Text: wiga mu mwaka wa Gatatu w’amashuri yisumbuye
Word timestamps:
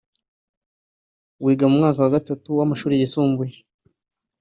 wiga 1.43 1.65
mu 1.71 1.75
mwaka 1.79 1.99
wa 2.03 2.13
Gatatu 2.15 2.47
w’amashuri 2.57 2.99
yisumbuye 3.01 3.53